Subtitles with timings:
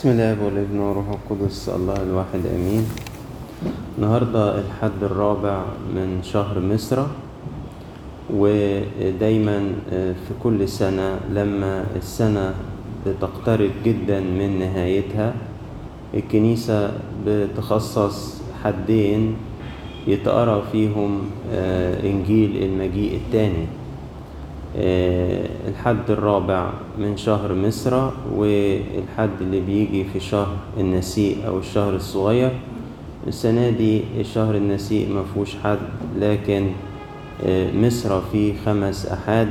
[0.00, 2.88] بسم الله والابن والروح القدس الله الواحد آمين.
[3.98, 7.04] النهارده الحد الرابع من شهر مصر
[8.32, 9.58] ودايما
[9.92, 12.54] في كل سنة لما السنة
[13.06, 15.34] بتقترب جدا من نهايتها
[16.14, 16.92] الكنيسة
[17.26, 19.36] بتخصص حدين
[20.08, 21.28] يتقرأ فيهم
[22.00, 23.79] إنجيل المجيء الثاني.
[24.78, 32.50] الحد الرابع من شهر مصر والحد اللي بيجي في شهر النسيء أو الشهر الصغير.
[33.26, 35.78] السنة دي شهر النسيء مفهوش حد
[36.20, 36.66] لكن
[37.74, 39.48] مصر فيه خمس أحاد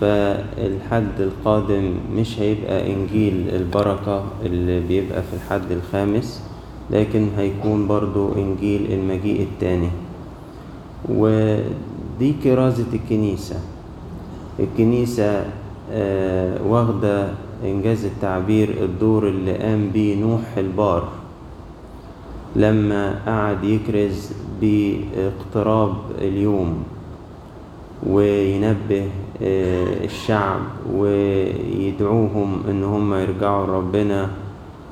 [0.00, 6.42] فالحد القادم مش هيبقى إنجيل البركة اللي بيبقى في الحد الخامس
[6.90, 9.88] لكن هيكون برضو إنجيل المجيء التاني.
[11.08, 13.56] ودي كرازة الكنيسة.
[14.60, 15.44] الكنيسة
[16.66, 17.28] واخدة
[17.64, 21.08] إنجاز التعبير الدور اللي قام بيه نوح البار
[22.56, 26.82] لما قعد يكرز باقتراب اليوم
[28.06, 29.08] وينبه
[30.04, 30.60] الشعب
[30.94, 34.30] ويدعوهم إن هم يرجعوا لربنا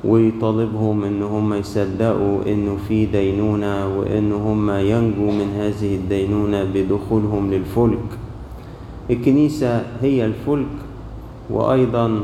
[0.05, 8.16] ويطالبهم إن هم يصدقوا إنه في دينونة وإن هم ينجوا من هذه الدينونة بدخولهم للفلك.
[9.09, 10.67] الكنيسة هي الفلك
[11.49, 12.21] وأيضا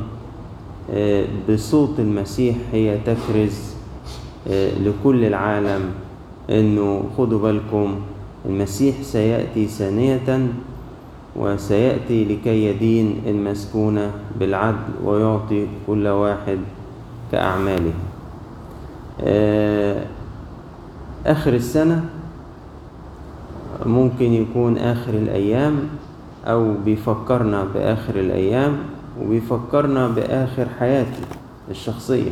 [1.49, 3.73] بصوت المسيح هي تكرز
[4.79, 5.81] لكل العالم
[6.49, 7.95] إنه خدوا بالكم
[8.45, 10.47] المسيح سيأتي ثانية
[11.35, 16.57] وسيأتي لكي يدين المسكونة بالعدل ويعطي كل واحد
[17.31, 17.93] كأعماله.
[21.25, 22.05] آخر السنة
[23.85, 25.79] ممكن يكون آخر الأيام.
[26.45, 28.77] أو بيفكرنا بآخر الأيام
[29.21, 31.21] وبيفكرنا بآخر حياتي
[31.71, 32.31] الشخصية.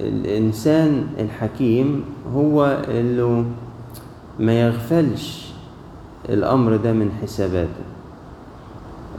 [0.00, 2.04] والإنسان الحكيم
[2.34, 3.44] هو اللي
[4.40, 5.52] ما يغفلش
[6.28, 7.84] الأمر ده من حساباته.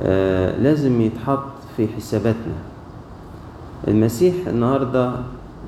[0.02, 1.44] آه لازم يتحط
[1.78, 2.56] في حساباتنا.
[3.88, 5.12] المسيح النهاردة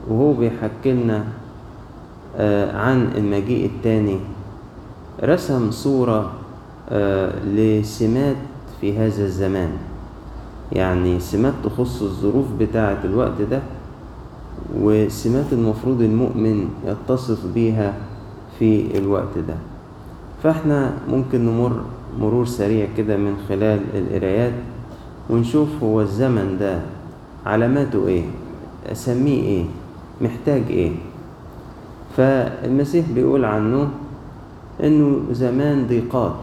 [0.09, 1.23] وهو بيحكي لنا
[2.37, 4.19] آه عن المجيء التاني
[5.23, 6.31] رسم صورة
[6.89, 8.35] آه لسمات
[8.81, 9.69] في هذا الزمان.
[10.71, 13.59] يعني سمات تخص الظروف بتاعة الوقت ده
[14.79, 17.93] وسمات المفروض المؤمن يتصف بيها
[18.59, 19.55] في الوقت ده.
[20.43, 21.81] فإحنا ممكن نمر
[22.19, 24.53] مرور سريع كده من خلال القرايات
[25.29, 26.79] ونشوف هو الزمن ده
[27.45, 28.23] علاماته إيه
[28.91, 29.65] أسميه إيه
[30.21, 30.91] محتاج إيه.
[32.17, 33.89] فالمسيح بيقول عنه
[34.83, 36.35] إنه زمان ضيقات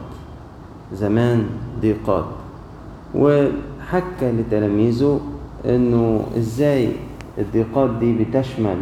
[0.93, 1.47] زمان
[1.81, 2.25] ضيقات.
[3.15, 5.21] وحكى لتلاميذه
[5.65, 6.89] إنه إزاي
[7.39, 8.77] الضيقات دي بتشمل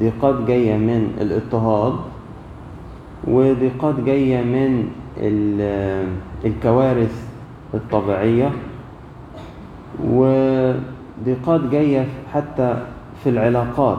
[0.00, 1.94] ضيقات جاية من الاضطهاد
[3.28, 4.88] وضيقات جاية من
[6.44, 7.14] الكوارث
[7.74, 8.50] الطبيعية
[10.04, 12.76] وضيقات جاية حتى
[13.24, 13.98] في العلاقات.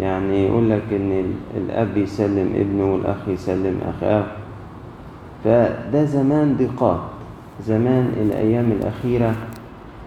[0.00, 4.24] يعني يقول لك إن الأب يسلم ابنه والأخ يسلم أخاه.
[5.44, 7.00] فده زمان ضيقات.
[7.66, 9.34] زمان الأيام الأخيرة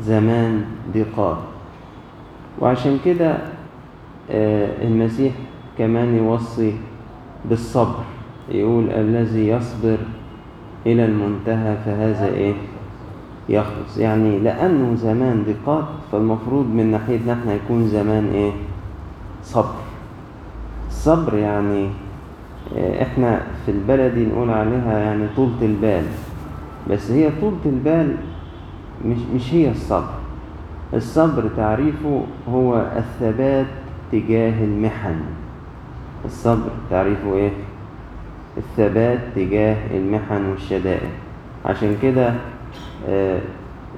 [0.01, 1.37] زمان ضيقات.
[2.61, 3.37] وعشان كده
[4.81, 5.33] المسيح
[5.77, 6.73] كمان يوصي
[7.49, 8.03] بالصبر.
[8.51, 9.97] يقول الذي يصبر
[10.85, 12.53] إلى المنتهى فهذا إيه؟
[13.49, 13.97] يخلص.
[13.97, 18.51] يعني لأنه زمان ضيقات فالمفروض من ناحيتنا إحنا يكون زمان إيه؟
[19.45, 19.75] صبر.
[20.87, 21.89] الصبر يعني
[23.01, 26.03] إحنا في البلدي نقول عليها يعني طولة البال.
[26.89, 28.15] بس هي طولة البال
[29.05, 30.13] مش, مش هي الصبر.
[30.93, 33.65] الصبر تعريفه هو الثبات
[34.11, 35.15] تجاه المحن.
[36.25, 37.51] الصبر تعريفه إيه؟
[38.57, 41.09] الثبات تجاه المحن والشدائد.
[41.65, 42.33] عشان كده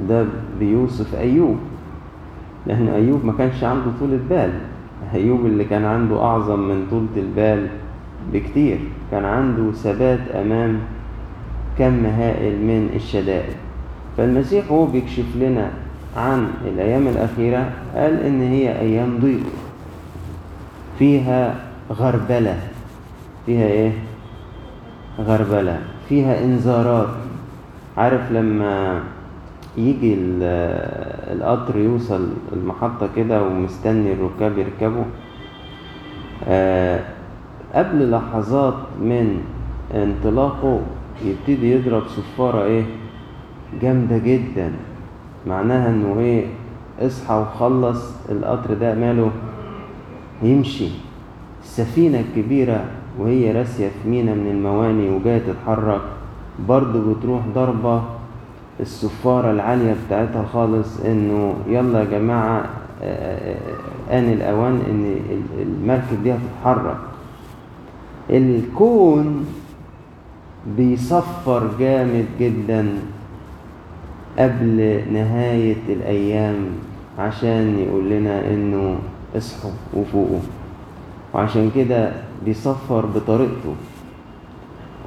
[0.09, 0.25] ده
[0.59, 1.57] بيوصف أيوب.
[2.67, 4.53] لأن أيوب ما كانش عنده طولة بال.
[5.13, 7.67] أيوب اللي كان عنده أعظم من طولة البال
[8.33, 8.77] بكتير
[9.11, 10.79] كان عنده ثبات أمام
[11.77, 13.55] كم هائل من الشدائد.
[14.17, 15.71] فالمسيح هو بيكشف لنا
[16.17, 19.43] عن الأيام الأخيرة قال إن هي أيام ضيق.
[20.99, 21.55] فيها
[21.91, 22.59] غربلة.
[23.45, 23.91] فيها إيه؟
[25.19, 25.79] غربلة.
[26.09, 27.09] فيها إنذارات.
[27.97, 29.01] عارف لما
[29.77, 30.15] يجي
[31.31, 35.03] القطر يوصل المحطة كده ومستني الركاب يركبوا
[36.47, 36.99] آه
[37.73, 39.41] قبل لحظات من
[39.95, 40.81] انطلاقه
[41.25, 42.83] يبتدي يضرب صفارة إيه؟
[43.81, 44.71] جامدة جدا.
[45.47, 46.45] معناها إنه إيه؟
[46.99, 49.31] اصحى وخلص القطر ده ماله
[50.43, 50.87] يمشي.
[51.63, 52.85] السفينة الكبيرة
[53.19, 56.01] وهي راسية في مينا من المواني وجاية تتحرك
[56.67, 58.01] برضه بتروح ضربة
[58.79, 62.65] الصفارة العالية بتاعتها خالص إنه يلا يا جماعة
[64.11, 65.15] آن الأوان إن
[65.61, 66.97] المركب دي هتتحرك.
[68.29, 69.45] الكون
[70.77, 72.87] بيصفر جامد جدا
[74.39, 76.55] قبل نهاية الأيام
[77.19, 78.95] عشان يقول لنا إنه
[79.37, 80.39] اصحوا وفوقوا
[81.33, 82.11] وعشان كده
[82.45, 83.75] بيصفر بطريقته.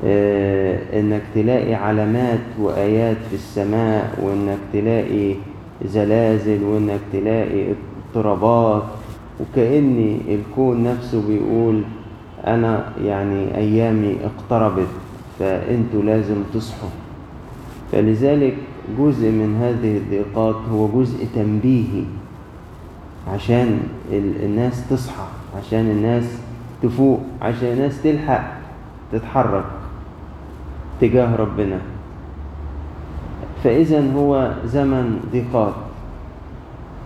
[0.05, 5.35] آه إنك تلاقي علامات وآيات في السماء وإنك تلاقي
[5.85, 7.73] زلازل وإنك تلاقي
[8.09, 8.83] اضطرابات.
[9.41, 11.83] وكأن الكون نفسه بيقول
[12.47, 14.89] أنا يعني أيامي اقتربت
[15.39, 16.89] فأنتوا لازم تصحوا.
[17.93, 18.57] فلذلك
[18.99, 22.05] جزء من هذه الضيقات هو جزء تنبيهي
[23.35, 23.81] عشان
[24.43, 25.27] الناس تصحى
[25.59, 26.25] عشان الناس
[26.83, 28.53] تفوق عشان الناس تلحق
[29.13, 29.65] تتحرك.
[31.01, 31.79] تجاه ربنا.
[33.65, 35.75] فإذا هو زمن ضيقات.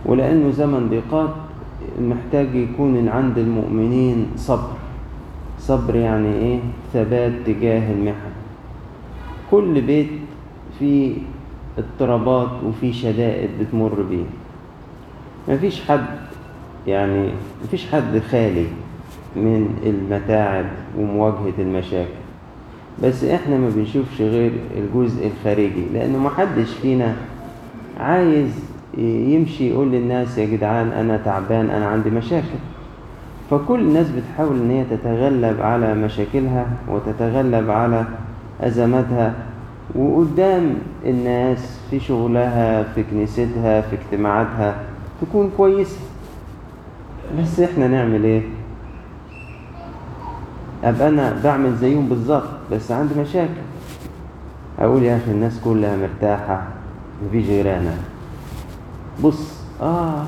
[0.05, 1.29] ولأنه زمن ضيقات
[2.01, 4.73] محتاج يكون عند المؤمنين صبر.
[5.59, 6.59] صبر يعني إيه؟
[6.93, 8.31] ثبات تجاه المحن.
[9.51, 10.09] كل بيت
[10.79, 11.15] فيه
[11.77, 14.25] اضطرابات وفي شدائد بتمر بيه.
[15.49, 16.05] مفيش حد
[16.87, 17.29] يعني
[17.63, 18.65] مفيش حد خالي
[19.35, 20.65] من المتاعب
[20.99, 22.24] ومواجهة المشاكل.
[23.03, 27.15] بس إحنا ما بنشوفش غير الجزء الخارجي لأنه محدش فينا
[27.99, 28.49] عايز
[28.97, 32.57] يمشي يقول للناس يا جدعان أنا تعبان أنا عندي مشاكل.
[33.51, 38.05] فكل الناس بتحاول إن هي تتغلب على مشاكلها وتتغلب على
[38.61, 39.33] أزماتها.
[39.95, 40.73] وقدام
[41.05, 44.75] الناس في شغلها في كنيستها في اجتماعاتها
[45.21, 45.99] تكون كويسة.
[47.39, 48.41] بس إحنا نعمل إيه؟
[50.85, 53.61] ابقى أنا بعمل زيهم بالظبط بس عندي مشاكل.
[54.79, 56.63] أقول يا أخي الناس كلها مرتاحة
[57.27, 57.93] مفيش غير أنا.
[59.23, 60.23] بص آه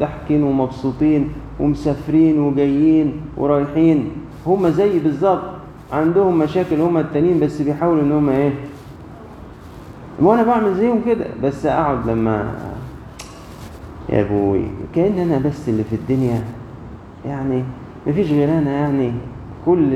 [0.00, 1.28] ضحكين ومبسوطين
[1.60, 4.10] ومسافرين وجايين ورايحين.
[4.46, 5.42] هما زي بالظبط
[5.92, 8.52] عندهم مشاكل هما التانيين بس بيحاولوا إن هما إيه؟
[10.20, 12.54] وأنا بعمل زيهم كده بس أقعد لما
[14.08, 14.64] يا أبوي
[14.94, 16.42] كأن أنا بس اللي في الدنيا.
[17.26, 17.62] يعني
[18.06, 19.12] مفيش غير أنا يعني.
[19.66, 19.88] كل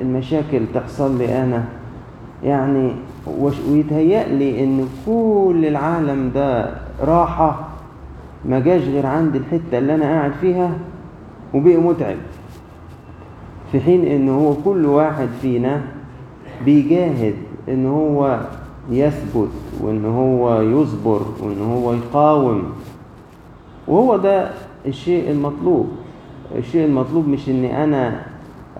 [0.00, 1.64] المشاكل تحصل لي أنا.
[2.44, 2.92] يعني
[3.70, 6.74] ويتهيأ لي إن كل العالم ده
[7.04, 7.68] راحة
[8.44, 10.70] ما جاش غير عند الحتة اللي أنا قاعد فيها
[11.54, 12.16] وبقي متعب.
[13.72, 15.80] في حين إن هو كل واحد فينا
[16.64, 17.34] بيجاهد
[17.68, 18.40] إن هو
[18.90, 19.48] يثبت
[19.80, 22.62] وإن هو يصبر وإن هو يقاوم.
[23.88, 24.50] وهو ده
[24.86, 25.88] الشيء المطلوب.
[26.58, 28.31] الشيء المطلوب مش إني أنا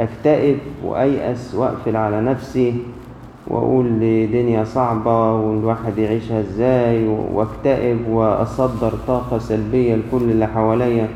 [0.03, 2.75] أكتئب وأيأس وأقفل على نفسي
[3.49, 11.09] وأقول لي دنيا صعبة والواحد يعيشها إزاي وأكتئب وأصدر طاقة سلبية لكل اللي حواليا.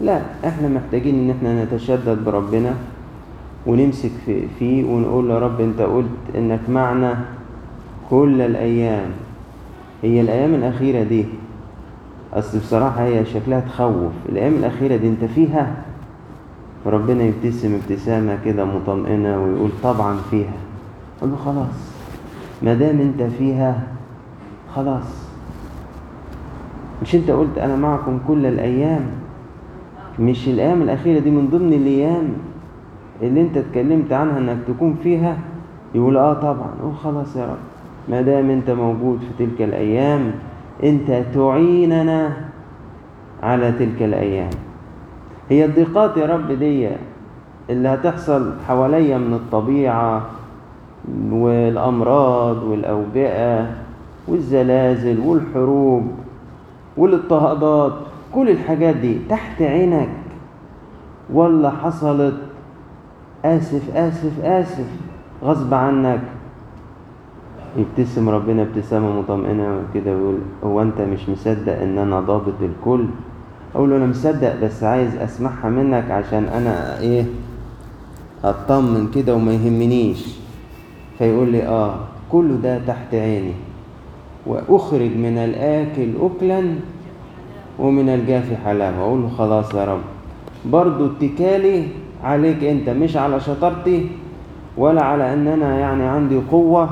[0.00, 2.74] لا إحنا محتاجين إن إحنا نتشدد بربنا
[3.66, 4.10] ونمسك
[4.58, 7.18] فيه ونقول يا رب أنت قلت إنك معنا
[8.10, 9.10] كل الأيام.
[10.02, 11.24] هي الأيام الأخيرة دي
[12.34, 14.12] أصل بصراحة هي شكلها تخوف.
[14.28, 15.72] الأيام الأخيرة دي أنت فيها
[16.88, 20.56] فربنا يبتسم ابتسامة كده مطمئنة ويقول طبعا فيها.
[21.22, 21.92] قل له خلاص
[22.62, 23.82] ما دام انت فيها
[24.74, 25.28] خلاص.
[27.02, 29.00] مش انت قلت أنا معكم كل الأيام؟
[30.18, 32.28] مش الأيام الأخيرة دي من ضمن الأيام
[33.22, 35.36] اللي انت اتكلمت عنها إنك تكون فيها؟
[35.94, 36.70] يقول آه طبعا.
[36.82, 37.62] قول خلاص يا رب.
[38.08, 40.32] ما دام انت موجود في تلك الأيام
[40.84, 42.36] انت تعيننا
[43.42, 44.67] على تلك الأيام.
[45.50, 46.88] هي الضيقات يا رب دي
[47.70, 50.22] اللي هتحصل حواليا من الطبيعة
[51.30, 53.66] والأمراض والأوبئة
[54.28, 56.10] والزلازل والحروب
[56.96, 57.92] والإضطهادات
[58.34, 60.08] كل الحاجات دي تحت عينك.
[61.32, 62.34] ولا حصلت؟
[63.44, 64.86] آسف آسف آسف.
[65.44, 66.20] غصب عنك.
[67.76, 73.04] يبتسم ربنا ابتسامة مطمئنة كده ويقول هو أنت مش مصدق إن أنا ضابط الكل؟
[73.74, 77.24] أقول له أنا مصدق بس عايز أسمعها منك عشان أنا إيه
[78.44, 80.24] أطمن كده وما يهمنيش.
[81.18, 81.94] فيقول لي آه
[82.32, 83.52] كل ده تحت عيني.
[84.46, 86.74] وأخرج من الآكل أكلا
[87.78, 88.98] ومن الجافي حلاوة.
[88.98, 90.00] أقول له خلاص يا رب.
[90.66, 91.86] برضو اتكالي
[92.24, 94.08] عليك أنت مش على شطارتي
[94.76, 96.90] ولا على أن أنا يعني عندي قوة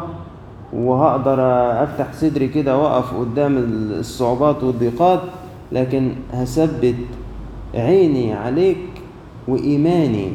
[0.72, 1.40] وهقدر
[1.82, 3.56] أفتح صدري كده وأقف قدام
[3.90, 5.20] الصعوبات والضيقات.
[5.72, 6.94] لكن هثبت
[7.74, 8.78] عيني عليك
[9.48, 10.32] وإيماني.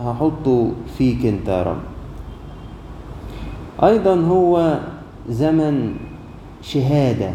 [0.00, 1.82] هحطه فيك انت يا رب.
[3.82, 4.78] أيضا هو
[5.28, 5.94] زمن
[6.62, 7.30] شهادة.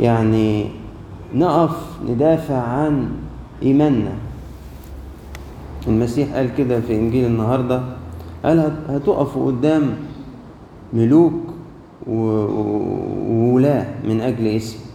[0.00, 0.66] يعني
[1.34, 1.76] نقف
[2.08, 3.08] ندافع عن
[3.62, 4.12] إيماننا.
[5.88, 7.82] المسيح قال كده في إنجيل النهارده.
[8.44, 9.94] قال هتقفوا قدام
[10.92, 11.32] ملوك
[12.06, 14.91] وولاة من أجل اسمي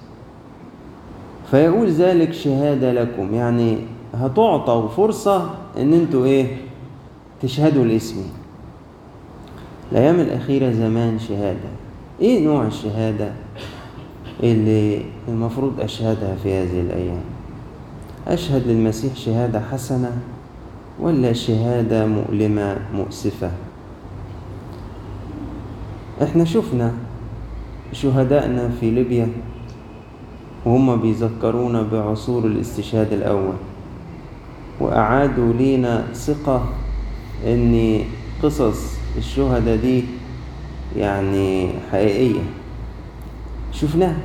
[1.52, 3.34] فيقول ذلك شهادة لكم.
[3.36, 3.78] يعني
[4.14, 6.58] هتعطوا فرصة إن أنتوا إيه؟
[7.42, 8.26] تشهدوا لاسمي
[9.92, 11.70] الأيام الأخيرة زمان شهادة.
[12.22, 13.32] إيه نوع الشهادة
[14.44, 17.22] اللي المفروض أشهدها في هذه الأيام؟
[18.28, 20.12] أشهد للمسيح شهادة حسنة
[21.00, 23.52] ولا شهادة مؤلمة مؤسفة؟
[26.24, 26.92] إحنا شفنا
[27.92, 29.28] شهدائنا في ليبيا.
[30.68, 33.56] وهم بيذكرونا بعصور الاستشهاد الأول.
[34.84, 36.60] وأعادوا لينا ثقة
[37.48, 38.04] إن
[38.44, 40.04] قصص الشهداء دي
[40.96, 42.44] يعني حقيقية.
[43.72, 44.20] شفناها.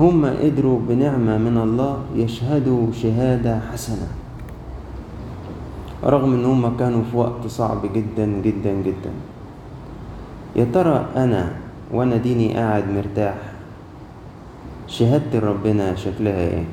[0.00, 4.08] هم قدروا بنعمة من الله يشهدوا شهادة حسنة.
[6.04, 9.12] رغم إن هم كانوا في وقت صعب جدا جدا جدا.
[10.56, 11.52] يا ترى أنا
[11.92, 13.34] وأنا ديني قاعد مرتاح؟
[14.88, 16.64] شهادتي ربنا شكلها إيه؟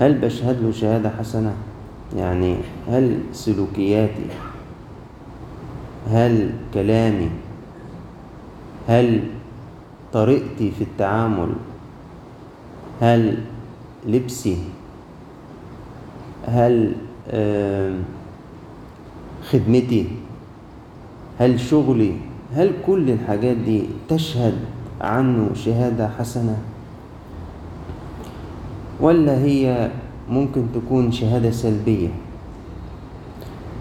[0.00, 1.54] هل بشهد له شهادة حسنة؟
[2.16, 2.56] يعني
[2.88, 4.26] هل سلوكياتي؟
[6.10, 7.30] هل كلامي؟
[8.88, 9.20] هل
[10.12, 11.52] طريقتي في التعامل؟
[13.00, 13.38] هل
[14.06, 14.58] لبسي؟
[16.46, 16.92] هل
[19.50, 20.06] خدمتي؟
[21.38, 22.12] هل شغلي؟
[22.54, 24.54] هل كل الحاجات دي تشهد
[25.00, 26.56] عنه شهادة حسنة.
[29.00, 29.90] ولا هي
[30.30, 32.08] ممكن تكون شهادة سلبية؟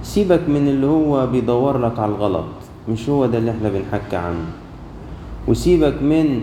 [0.04, 2.46] سيبك من اللي هو بيدور لك على الغلط
[2.90, 4.46] مش هو ده اللي إحنا بنحكي عنه.
[5.48, 6.42] وسيبك من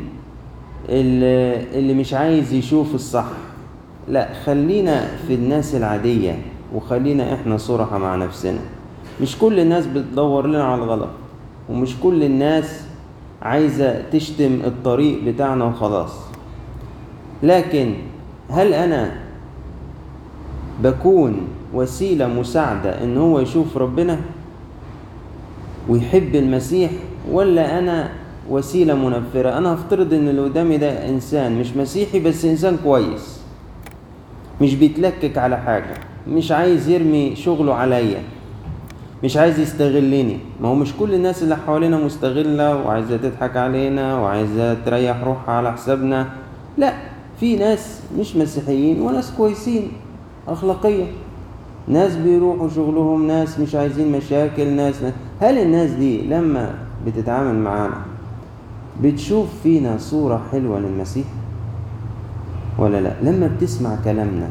[0.88, 3.26] اللي, مش عايز يشوف الصح.
[4.08, 6.38] لا خلينا في الناس العادية
[6.74, 8.58] وخلينا إحنا صراحة مع نفسنا.
[9.22, 11.08] مش كل الناس بتدور لنا على الغلط
[11.70, 12.85] ومش كل الناس
[13.46, 16.12] عايزة تشتم الطريق بتاعنا وخلاص.
[17.42, 17.94] لكن
[18.50, 19.12] هل أنا
[20.82, 24.18] بكون وسيلة مساعدة إن هو يشوف ربنا
[25.88, 26.90] ويحب المسيح
[27.30, 28.10] ولا أنا
[28.50, 33.40] وسيلة منفرة؟ أنا هفترض إن اللي قدامي ده إنسان مش مسيحي بس إنسان كويس
[34.60, 35.94] مش بيتلكك على حاجة
[36.28, 38.22] مش عايز يرمي شغله عليا.
[39.24, 40.38] مش عايز يستغلني.
[40.62, 45.72] ما هو مش كل الناس اللي حوالينا مستغلة وعايزة تضحك علينا وعايزة تريح روحها على
[45.72, 46.28] حسابنا.
[46.78, 46.92] لا
[47.40, 49.88] في ناس مش مسيحيين وناس كويسين
[50.48, 51.04] أخلاقية.
[51.88, 54.94] ناس بيروحوا شغلهم ناس مش عايزين مشاكل ناس
[55.40, 56.74] هل الناس دي لما
[57.06, 57.96] بتتعامل معانا
[59.02, 61.26] بتشوف فينا صورة حلوة للمسيح؟
[62.78, 64.48] ولا لا؟ لما بتسمع كلامنا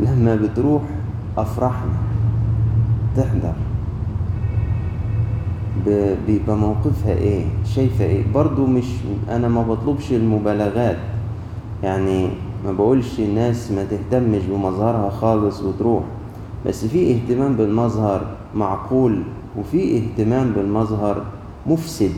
[0.00, 0.82] لما بتروح
[1.38, 1.92] أفراحنا
[3.16, 3.52] تحضر.
[6.26, 8.84] بيبقى موقفها إيه؟ شايفة إيه؟ برضو مش
[9.30, 10.96] أنا ما بطلبش المبالغات.
[11.82, 12.28] يعني
[12.66, 16.02] ما بقولش الناس ما تهتمش بمظهرها خالص وتروح.
[16.66, 19.22] بس في اهتمام بالمظهر معقول
[19.58, 21.22] وفي اهتمام بالمظهر
[21.66, 22.12] مفسد.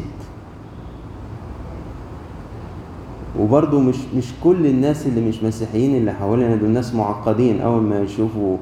[3.41, 8.01] وبرضو مش مش كل الناس اللي مش مسيحيين اللي حوالينا دول ناس معقدين أول ما
[8.01, 8.57] يشوفوا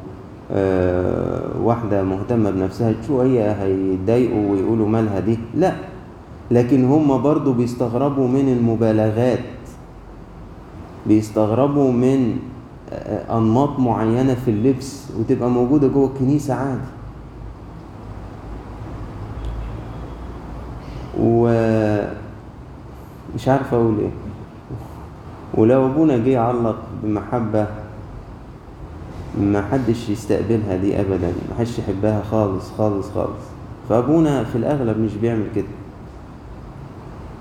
[1.62, 5.72] واحدة مهتمة بنفسها شوية هيتضايقوا ويقولوا مالها دي؟ لا
[6.50, 9.38] لكن هم برضو بيستغربوا من المبالغات
[11.06, 12.36] بيستغربوا من
[12.92, 16.80] آه أنماط معينة في اللبس وتبقى موجودة جوه الكنيسة عادي.
[23.34, 24.10] ومش عارف أقول إيه.
[25.54, 27.66] ولو أبونا جه علق بمحبة
[29.40, 31.28] ما حدش يستقبلها دي ابدا.
[31.50, 33.44] ما حدش يحبها خالص خالص خالص.
[33.88, 35.64] فأبونا في الأغلب مش بيعمل كده.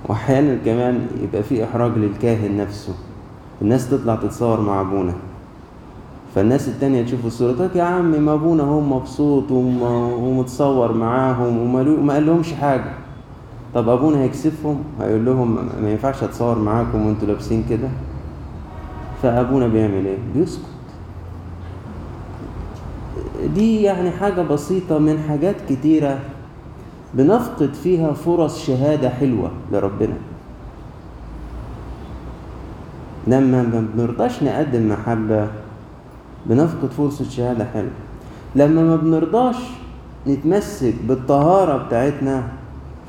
[0.10, 2.94] واحيانا كمان يبقى في إحراج للكاهن نفسه.
[3.62, 5.14] الناس تطلع تتصور مع أبونا.
[6.36, 12.26] فالناس التانية تشوف الصورة تقول يا عم ما أبونا هو مبسوط ومتصور معاهم وما قال
[12.26, 12.94] لهمش حاجة.
[13.76, 17.90] طب أبونا هيكسفهم؟ هيقول لهم ما ينفعش أتصور معاكم وأنتوا لابسين كده.
[19.22, 20.73] فأبونا بيعمل إيه؟ بيسكت.
[23.56, 26.20] دي يعني حاجة بسيطة من حاجات كتيرة
[27.14, 30.16] بنفقد فيها فرص شهادة حلوة لربنا.
[33.28, 35.48] لما ما بنرضاش نقدم محبة
[36.46, 37.92] بنفقد فرصة شهادة حلوة.
[38.56, 39.56] لما ما بنرضاش
[40.28, 42.44] نتمسك بالطهارة بتاعتنا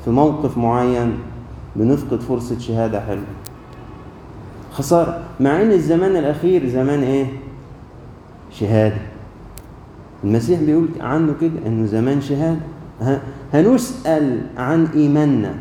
[0.05, 1.13] في موقف معين
[1.75, 3.23] بنفقد فرصة شهادة حلوة.
[4.71, 5.23] خسارة.
[5.39, 7.25] مع إن الزمان الأخير زمان إيه؟
[8.51, 9.14] شهادة.
[10.25, 12.61] المسيح بيقول عنه كده إنه زمان شهادة.
[13.53, 15.53] هنسأل عن إيماننا.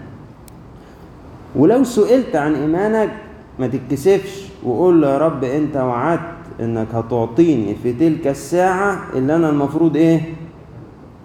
[1.56, 3.11] ولو سئلت عن إيمانك
[3.59, 6.21] ما تتكسفش وقول له يا رب أنت وعدت
[6.61, 10.21] إنك هتعطيني في تلك الساعة اللي أنا المفروض إيه؟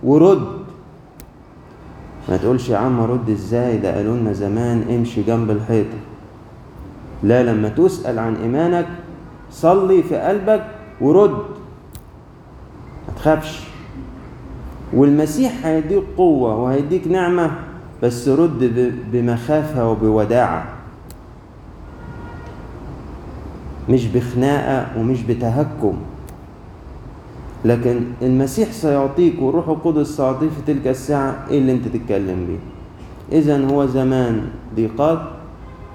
[0.03, 0.48] ورد.
[2.29, 5.98] ما تقولش يا عم رد إزاي؟ ده قالوا لنا زمان امشي جنب الحيطة.
[7.24, 8.88] لا لما تسأل عن إيمانك
[9.51, 10.65] صلي في قلبك
[11.01, 11.59] ورد.
[13.16, 13.63] تخافش.
[14.94, 17.51] والمسيح هيديك قوة وهيديك نعمة
[18.04, 20.66] بس رد بمخافة وبوداعة.
[23.89, 25.94] مش بخناقة ومش بتهكم.
[27.66, 32.60] لكن المسيح سيعطيك والروح القدس سيعطيك في تلك الساعة إيه اللي أنت تتكلم بيه.
[33.38, 35.20] اذا هو زمان ضيقات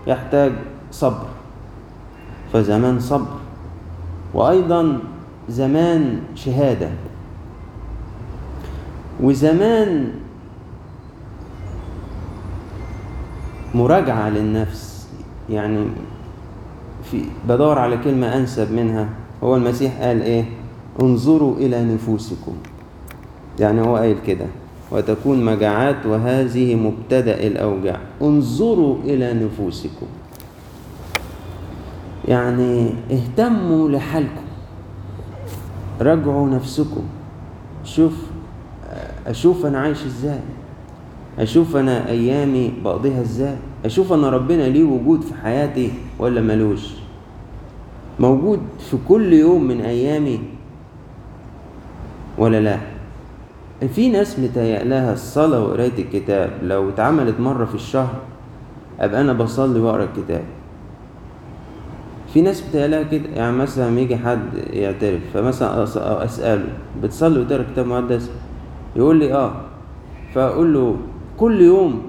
[0.06, 0.52] يحتاج
[0.90, 1.26] صبر.
[2.52, 3.37] فزمان صبر.
[4.35, 4.99] وأيضا
[5.48, 6.88] زمان شهادة.
[9.22, 10.10] وزمان
[13.74, 15.08] مراجعة للنفس.
[15.50, 15.86] يعني
[17.10, 19.08] في بدور على كلمة أنسب منها.
[19.42, 20.44] هو المسيح قال إيه؟
[21.02, 22.52] انظروا إلى نفوسكم.
[23.60, 24.46] يعني هو قايل كده.
[24.90, 28.00] وتكون مجاعات وهذه مبتدأ الأوجاع.
[28.22, 30.06] انظروا إلى نفوسكم.
[32.28, 34.43] يعني اهتموا لحالكم.
[36.00, 37.02] راجعوا نفسكم.
[37.84, 38.12] شوف
[39.26, 40.40] أشوف أنا عايش إزاي؟
[41.38, 46.90] أشوف أنا أيامي بقضيها إزاي؟ أشوف أنا ربنا ليه وجود في حياتي ولا ملوش؟
[48.20, 50.40] موجود في كل يوم من أيامي
[52.38, 52.78] ولا لا؟
[53.94, 58.14] في ناس متهيأ لها الصلاة وقراية الكتاب لو اتعملت مرة في الشهر
[59.00, 60.42] أبقى أنا بصلي وأقرأ الكتاب.
[62.35, 64.40] في ناس متهيأ لها كده يعني مثلا يجي حد
[64.73, 65.85] يعترف فمثلا
[66.25, 66.64] أسأله
[67.03, 68.31] بتصلي وتقرأ كتاب مقدس
[68.97, 69.53] يقول لي آه.
[70.35, 70.97] فأقول له
[71.37, 72.03] كل يوم؟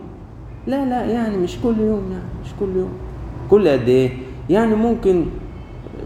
[0.67, 2.89] لا لا يعني مش كل يوم يعني مش كل يوم.
[3.49, 4.09] كل قد إيه؟
[4.49, 5.25] يعني ممكن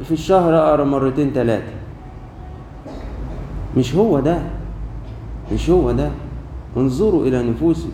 [0.04, 1.74] في الشهر أقرأ مرتين ثلاثة
[3.78, 4.42] مش هو ده.
[5.54, 6.12] مش هو ده.
[6.78, 7.92] انظروا إلى نفوسكم.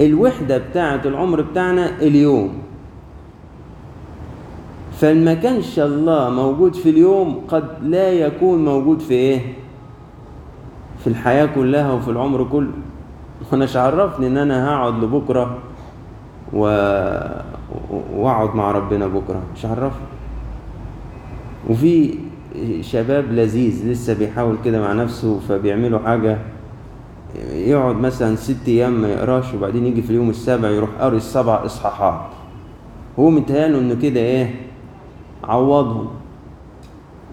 [0.00, 2.65] الوحدة بتاعة العمر بتاعنا اليوم.
[5.00, 9.40] فما كانش الله موجود في اليوم قد لا يكون موجود في إيه؟
[11.04, 12.72] في الحياة كلها وفي العمر كله.
[13.52, 15.58] وأنا عرفني إن أنا هقعد لبكرة
[16.52, 16.60] و...
[18.14, 19.42] وأقعد مع ربنا بكرة.
[19.54, 20.06] مش عرفني
[21.70, 22.14] وفي
[22.80, 26.38] شباب لذيذ لسه بيحاول كده مع نفسه فبيعملوا حاجة.
[27.52, 32.20] يقعد مثلا ست أيام ما يقراش وبعدين يجي في اليوم السابع يروح قاري السبع إصحاحات.
[33.18, 34.65] هو متهيأله إنه كده إيه؟
[35.44, 36.08] عوضهم.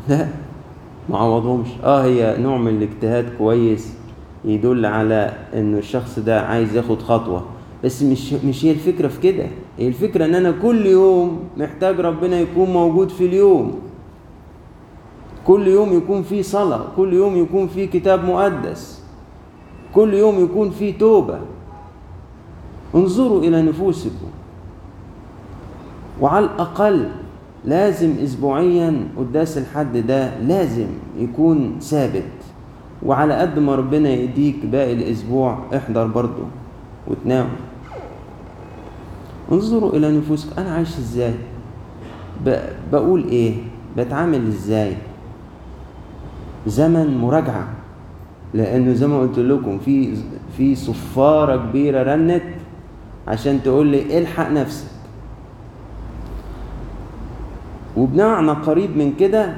[0.10, 0.28] لا
[1.10, 1.68] ما عوضهمش.
[1.84, 3.94] آه هي نوع من الاجتهاد كويس
[4.46, 7.44] يدل على انه الشخص ده عايز ياخد خطوة.
[7.84, 9.48] بس مش مش هي الفكرة في كده.
[9.78, 13.80] هي الفكرة إن أنا كل يوم محتاج ربنا يكون موجود في اليوم.
[15.48, 19.04] كل يوم يكون في صلاة كل يوم يكون في كتاب مقدس
[19.96, 21.40] كل يوم يكون في توبة.
[22.96, 24.28] انظروا إلى نفوسكم.
[26.22, 27.10] وعلى الأقل
[27.66, 30.88] لازم اسبوعيا قداس الحد ده لازم
[31.20, 32.24] يكون ثابت.
[33.06, 36.44] وعلى قد ما ربنا يديك باقي الأسبوع احضر برضه
[37.08, 37.48] وتنام.
[39.52, 40.60] انظروا إلى نفوسك.
[40.60, 41.34] أنا عايش إزاي؟
[42.92, 43.54] بقول إيه؟
[43.98, 44.94] بتعامل إزاي؟
[46.68, 47.68] زمن مراجعة.
[48.54, 50.18] لأنه زي ما قلت لكم في
[50.58, 52.44] في صفارة كبيرة رنت
[53.28, 54.93] عشان تقول لي إلحق نفسك.
[57.98, 59.54] وبمعنى قريب من كده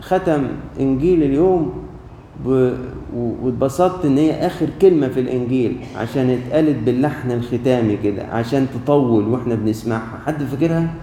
[0.00, 0.42] ختم
[0.80, 1.72] إنجيل اليوم
[2.46, 2.72] ب...
[3.16, 9.54] واتبسطت إن هي آخر كلمة في الإنجيل عشان اتقالت باللحن الختامي كده عشان تطول وإحنا
[9.54, 10.18] بنسمعها.
[10.26, 10.94] حد فاكرها؟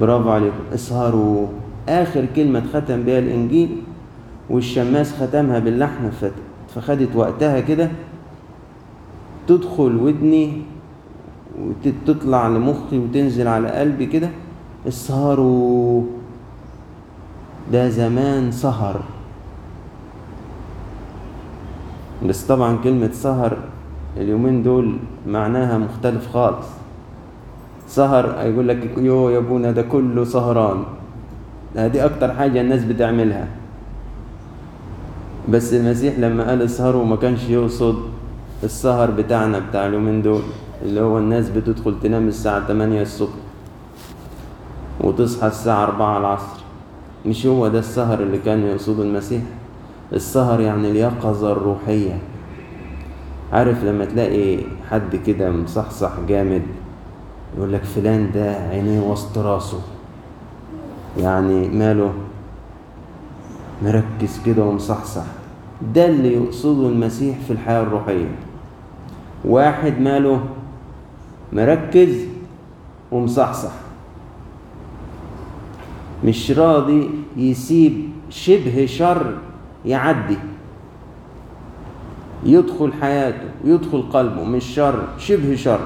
[0.00, 0.64] برافو عليكم.
[0.74, 1.46] اسهروا.
[1.88, 3.68] آخر كلمة اتختم بها الإنجيل
[4.50, 6.10] والشماس ختمها باللحن
[6.74, 7.90] فخدت وقتها كده
[9.48, 10.52] تدخل ودني
[11.60, 14.30] وتطلع لمخي وتنزل على قلبي كده.
[14.88, 16.02] اسهروا
[17.72, 19.00] ده زمان سهر.
[22.26, 23.58] بس طبعا كلمة سهر
[24.16, 24.96] اليومين دول
[25.28, 26.66] معناها مختلف خالص.
[27.88, 30.84] سهر يقول لك يو يا ابونا ده كله سهران.
[31.76, 33.48] هذه أكتر حاجة الناس بتعملها.
[35.48, 37.96] بس المسيح لما قال اسهروا ما كانش يقصد
[38.64, 40.42] السهر بتاعنا بتاع اليومين دول
[40.82, 43.43] اللي هو الناس بتدخل تنام الساعة 8 الصبح.
[45.00, 46.60] وتصحى الساعة 4 العصر.
[47.26, 49.42] مش هو ده السهر اللي كان يقصده المسيح؟
[50.12, 52.18] السهر يعني اليقظة الروحية.
[53.52, 54.58] عارف لما تلاقي
[54.90, 56.62] حد كده مصحصح جامد
[57.56, 59.80] يقول لك فلان ده عينيه وسط راسه.
[61.18, 62.12] يعني ماله؟
[63.82, 65.24] مركز كده ومصحصح.
[65.94, 68.34] ده اللي يقصده المسيح في الحياة الروحية.
[69.44, 70.40] واحد ماله؟
[71.52, 72.16] مركز
[73.12, 73.72] ومصحصح.
[76.24, 79.34] مش راضي يسيب شبه شر
[79.86, 80.36] يعدي.
[82.44, 85.80] يدخل حياته يدخل قلبه مش شر شبه شر.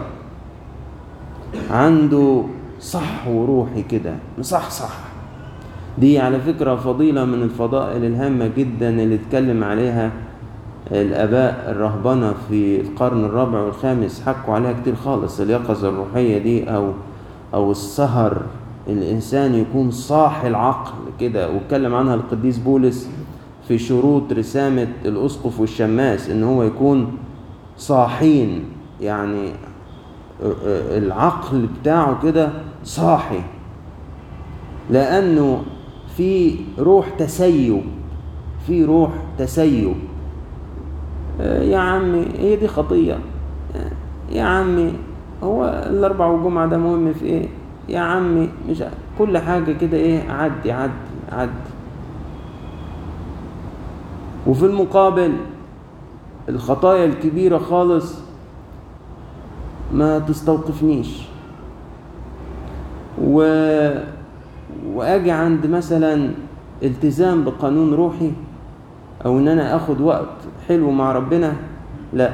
[1.71, 2.43] عنده
[2.81, 4.91] صحو روحي كده مصحصح
[5.99, 10.11] دي على فكرة فضيلة من الفضائل الهامة جدا اللي اتكلم عليها
[10.93, 14.23] الآباء الرهبنة في القرن الرابع والخامس.
[14.27, 16.93] حكوا عليها كتير خالص اليقظة الروحية دي أو
[17.55, 18.43] أو السهر.
[18.89, 21.51] الإنسان يكون صاحي العقل كده.
[21.51, 23.11] واتكلم عنها القديس بولس
[23.69, 27.13] في شروط رسامة الأسقف والشماس إن هو يكون
[27.77, 28.65] صاحين
[29.01, 29.51] يعني
[30.73, 32.51] العقل بتاعه كده
[32.85, 33.41] صاحي.
[34.91, 35.63] لأنه
[36.17, 37.83] في روح تسيب
[38.67, 39.95] في روح تسيب.
[41.41, 43.19] يا عمي هي دي خطية.
[44.33, 44.93] يا عمي
[45.43, 47.49] هو الأربع والجمعة ده مهم في إيه؟
[47.89, 48.83] يا عمي مش
[49.19, 50.93] كل حاجة كده إيه عدي عدي
[51.33, 51.51] عدي.
[54.47, 55.33] وفي المقابل
[56.49, 58.19] الخطايا الكبيرة خالص
[59.93, 61.23] ما تستوقفنيش.
[63.25, 63.41] و...
[64.95, 66.31] وآجي عند مثلا
[66.83, 68.33] التزام بقانون روحي
[69.27, 70.37] أو إن أنا آخد وقت
[70.69, 71.53] حلو مع ربنا
[72.13, 72.33] لا.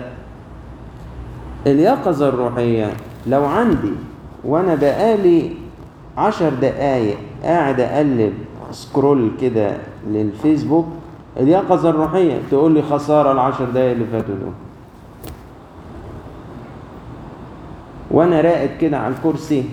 [1.66, 2.92] اليقظة الروحية
[3.26, 3.92] لو عندي
[4.46, 5.50] وأنا بقالي
[6.18, 8.32] عشر دقايق قاعد اقلب
[8.70, 9.76] scroll كده
[10.10, 10.86] للفيسبوك
[11.40, 14.52] اليقظة الروحية تقول لي خسارة العشر دقايق اللي فاتوا دول.
[18.10, 19.64] وأنا راقد كده على الكرسي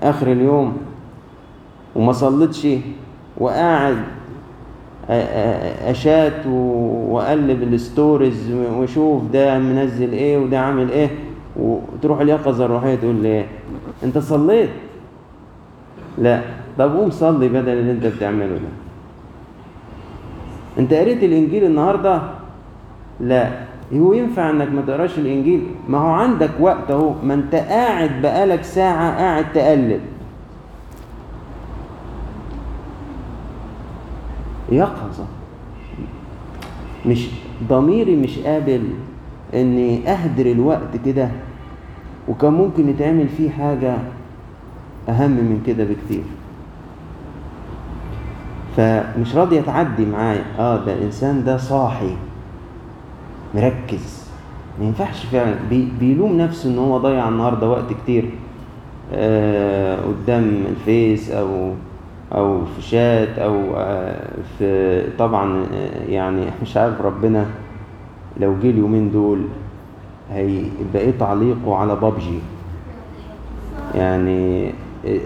[0.00, 0.76] آخر اليوم
[1.96, 2.66] وما صليتش
[3.38, 3.96] وقاعد
[5.90, 11.10] أشات وأقلب ال stories وأشوف ده منزل إيه وده عامل إيه
[11.56, 13.46] وتروح اليقظة الروحية تقول لي إيه.
[14.04, 14.70] انت صليت.
[16.18, 16.42] لا.
[16.78, 18.68] طب قوم صلي بدل اللي انت بتعمله ده.
[20.78, 22.22] انت قريت الانجيل النهارده؟
[23.20, 23.50] لا.
[23.94, 27.14] هو ينفع انك ما تقراش الانجيل؟ ما هو عندك وقت اهو.
[27.24, 30.00] ما انت قاعد بقالك ساعة قاعد تقلب.
[34.72, 35.26] يقظه
[37.06, 37.28] مش
[37.68, 38.82] ضميري مش قابل
[39.54, 41.28] اني اهدر الوقت كده.
[42.30, 43.96] وكان ممكن يتعمل فيه حاجة
[45.08, 46.22] أهم من كده بكتير.
[48.76, 50.44] فمش راضيه تعدي معايا.
[50.58, 52.16] آه ده الإنسان ده صاحي
[53.54, 54.30] مركز.
[54.80, 55.54] ما ينفعش فعلا.
[55.70, 58.30] بي بيلوم نفسه إن هو ضيع النهارده وقت كتير.
[59.14, 61.72] آه قدام الفيس أو
[62.34, 67.46] أو في شات أو آه في طبعا آه يعني مش عارف ربنا
[68.40, 69.44] لو جه اليومين دول
[70.32, 72.38] هيبقى إيه تعليقه على بابجي.
[73.94, 74.72] يعني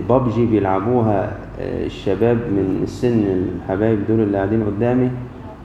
[0.09, 5.11] بابجي بيلعبوها الشباب من السن الحبايب دول اللي قاعدين قدامي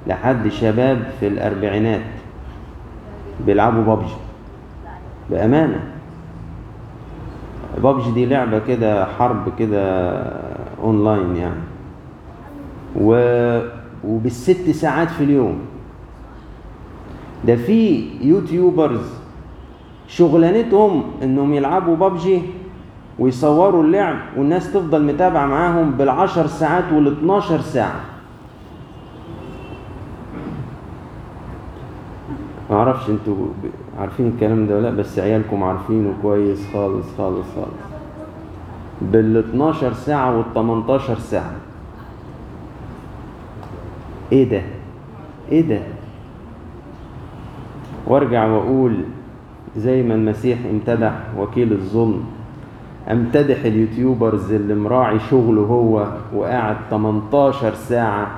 [0.07, 2.01] لحد شباب في الأربعينات
[3.45, 4.13] بيلعبوا بابجي.
[5.29, 5.79] بأمانة.
[7.83, 10.13] بابجي دي لعبة كده حرب كده
[10.83, 11.59] أونلاين يعني.
[12.95, 13.13] و...
[14.03, 15.59] وبالست ساعات في اليوم.
[17.47, 19.18] ده في YouTubers
[20.09, 22.41] شغلانتهم إنهم يلعبوا بابجي
[23.19, 28.01] ويصوروا اللعب والناس تفضل متابعة معاهم بالعشر ساعات والاتناشر ساعة.
[32.69, 33.35] ما أعرفش أنتوا
[33.99, 37.89] عارفين الكلام ده ولا بس عيالكم عارفينه كويس خالص خالص خالص.
[39.01, 41.51] بال 12 ساعة وال 18 ساعة.
[44.31, 44.61] إيه ده؟
[45.51, 45.79] إيه ده؟
[48.07, 49.03] وأرجع وأقول
[49.77, 52.23] زي ما المسيح امتدح وكيل الظلم
[53.11, 58.31] امتدح اليوتيوبرز اللي مراعي شغله هو وقاعد 18 ساعة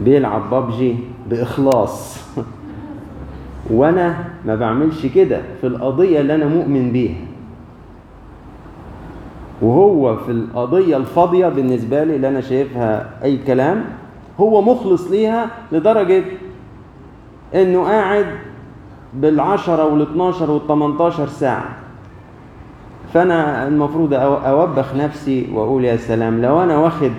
[0.00, 0.96] بيلعب بابجي
[1.30, 2.18] بإخلاص.
[3.70, 7.20] وأنا ما بعملش كده في القضية اللي أنا مؤمن بيها.
[9.62, 13.84] وهو في القضية الفاضية بالنسبة لي اللي أنا شايفها أي كلام
[14.40, 16.22] هو مخلص ليها لدرجة
[17.54, 18.26] إنه قاعد
[19.14, 21.68] بالعشرة والاتناشر والتمنتاشر ساعة.
[23.14, 27.10] فأنا المفروض أوبخ نفسي وأقول يا سلام لو أنا واخد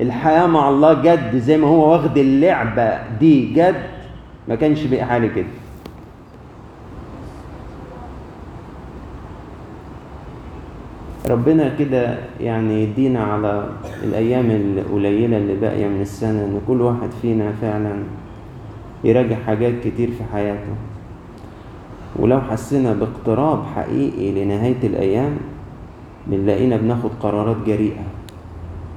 [0.00, 3.82] الحياة مع الله جد زي ما هو واخد اللعبة دي جد
[4.48, 5.46] ما كانش بقى حالي كده.
[11.30, 13.66] ربنا كده يعني يدينا على
[14.04, 18.02] الأيام القليلة اللي باقية من السنة إن كل واحد فينا فعلا
[19.04, 20.74] يراجع حاجات كتير في حياته.
[22.16, 25.36] ولو حسينا باقتراب حقيقي لنهاية الأيام
[26.26, 28.02] بنلاقينا بناخد قرارات جريئة.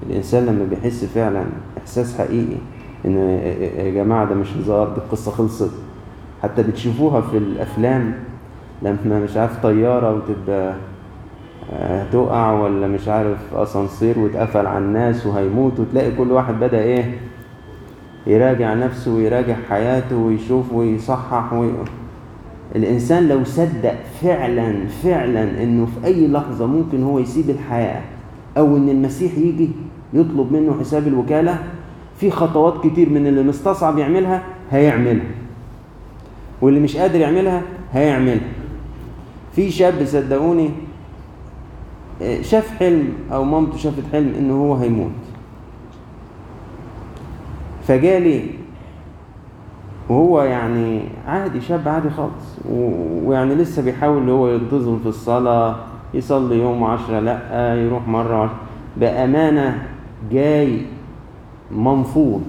[0.09, 1.43] الإنسان لما بيحس فعلا
[1.77, 2.57] إحساس حقيقي
[3.05, 3.17] إن
[3.77, 5.71] يا جماعة ده مش هزار دي القصة خلصت.
[6.43, 8.13] حتى بتشوفوها في الأفلام
[8.81, 10.75] لما مش عارف طيارة وتبقى
[11.79, 17.17] هتقع ولا مش عارف أسانسير واتقفل على الناس وهيموت وتلاقي كل واحد بدأ إيه؟
[18.27, 21.71] يراجع نفسه ويراجع حياته ويشوف ويصحح وي...
[22.75, 28.01] الإنسان لو صدق فعلا فعلا إنه في أي لحظة ممكن هو يسيب الحياة
[28.57, 29.69] أو إن المسيح يجي
[30.13, 31.59] يطلب منه حساب الوكالة
[32.19, 35.25] في خطوات كتير من اللي مستصعب يعملها هيعملها
[36.61, 37.61] واللي مش قادر يعملها
[37.93, 38.47] هيعملها.
[39.55, 40.69] في شاب صدقوني
[42.41, 45.11] شاف حلم أو مامته شافت حلم إنه هو هيموت.
[47.87, 48.41] فجالي
[50.09, 52.59] وهو يعني عادي شاب عادي خالص.
[53.25, 55.75] ويعني لسه بيحاول اللي هو ينتظم في الصلاة
[56.13, 58.55] يصلي يوم عشرة لأ يروح مرة عشرة.
[58.97, 59.87] بأمانة
[60.31, 60.81] جاي
[61.71, 62.43] منفوض.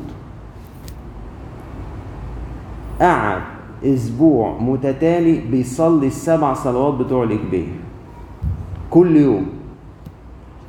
[3.00, 3.42] قعد
[3.84, 7.72] أسبوع متتالي بيصلي السبع صلوات بتوع الإجبية
[8.90, 9.46] كل يوم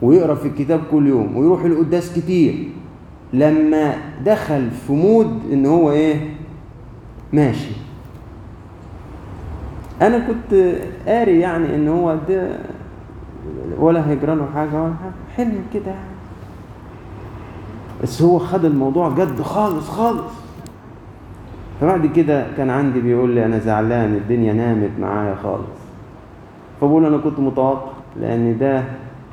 [0.02, 2.70] ويقرأ في الكتاب كل يوم ويروح القداس كتير.
[3.34, 3.96] لما
[4.26, 6.37] دخل في مود إن هو إيه؟
[7.34, 7.72] ماشي.
[10.02, 10.76] أنا كنت
[11.08, 12.58] قاري يعني إن هو ده
[13.80, 15.14] ولا هيجرى حاجة ولا حاجة.
[15.38, 15.96] حلم كده.
[18.04, 20.34] بس هو خد الموضوع جد خالص خالص.
[21.82, 25.78] فبعد كده كان عندي بيقول لي أنا زعلان الدنيا نامت معايا خالص.
[26.82, 28.84] فبقول أنا كنت متوقع لأن ده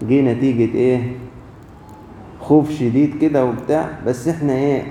[0.02, 1.12] جه نتيجة إيه؟
[2.40, 3.88] خوف شديد كده وبتاع.
[4.06, 4.82] بس إحنا إيه؟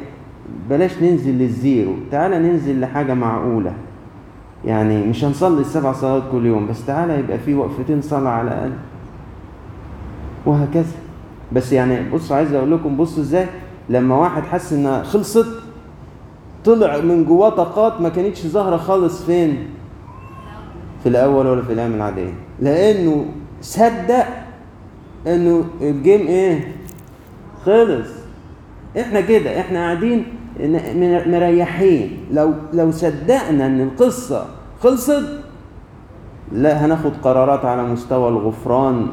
[0.70, 1.94] بلاش ننزل للزيرو.
[2.12, 3.74] تعالى ننزل لحاجة معقولة.
[4.66, 8.72] يعني مش هنصلي السبع صلوات كل يوم بس تعالى يبقى في وقفتين صلاة على الأقل.
[10.46, 10.96] وهكذا.
[11.52, 13.46] بس يعني بصوا عايز أقول لكم بصوا إزاي
[13.90, 15.48] لما واحد حس إنها خلصت
[16.66, 19.58] طلع من جواه طاقات ما كانتش ظاهرة خالص فين؟
[21.04, 22.34] في الأول ولا في الأيام العادية.
[22.60, 23.26] لأنه
[23.62, 24.26] صدق
[25.28, 26.72] إنه الجيم إيه؟
[27.66, 28.08] خلص.
[29.00, 30.26] إحنا كده إحنا قاعدين
[30.60, 32.18] مريحين.
[32.32, 34.46] لو لو صدقنا إن القصة
[34.84, 35.24] خلصت
[36.52, 39.08] لا هناخد قرارات على مستوى الغفران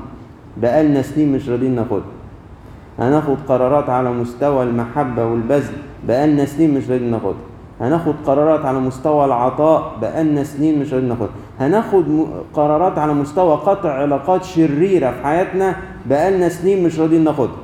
[0.57, 2.03] بقالنا سنين مش راضيين ناخدها.
[2.99, 5.75] هناخد قرارات على مستوى المحبة والبذل
[6.09, 7.35] بقالنا سنين مش راضيين ناخدها.
[7.81, 11.29] هناخد قرارات على مستوى العطاء بقالنا سنين مش راضيين ناخدها.
[11.61, 12.05] هناخد
[12.55, 15.77] قرارات على مستوى قطع علاقات شريرة في حياتنا
[16.07, 17.57] بقالنا سنين مش راضيين ناخدها.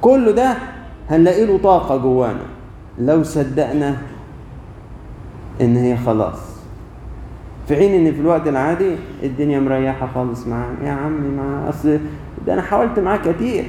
[0.00, 0.54] كل ده
[1.10, 2.46] هنلاقي له طاقة جوانا.
[2.98, 3.96] لو صدقنا
[5.60, 6.50] إن هي خلاص.
[7.68, 11.98] في حين إن في الوقت العادي الدنيا مريحة خالص معاه يا عمي ما أصل
[12.46, 13.64] ده أنا حاولت معاه كتير.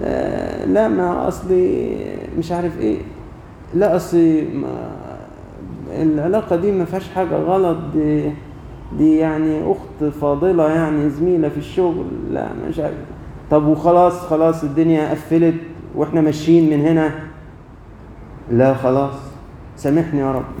[0.00, 1.94] آه لا ما أصلي
[2.38, 2.98] مش عارف إيه.
[3.74, 4.90] لا أصلي ما
[5.92, 7.78] العلاقة دي ما فيهاش حاجة غلط.
[7.94, 8.32] دي,
[8.98, 12.06] دي يعني أخت فاضلة يعني زميلة في الشغل.
[12.30, 12.94] لا مش عارف.
[13.52, 15.54] طب وخلاص خلاص الدنيا قفلت
[15.94, 17.14] وإحنا ماشيين من هنا.
[18.50, 19.14] لا خلاص
[19.76, 20.52] سامحني يا رب.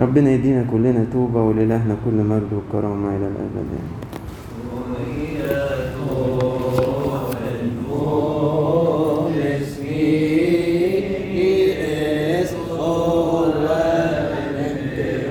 [0.00, 3.66] ربنا يدينا كلنا توبة ولإلهنا كل مجد وكرامة إلى الأبد.